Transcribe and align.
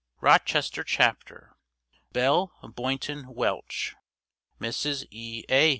ROCHESTER 0.19 0.83
CHAPTER 0.83 1.55
BELLE 2.11 2.51
BOYNTON 2.63 3.35
WELCH 3.35 3.93
(Mrs. 4.59 5.05
E. 5.11 5.43
A. 5.47 5.69